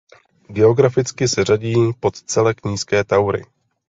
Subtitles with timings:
[0.49, 3.43] Geograficky se řadí pod celek Nízké Taury.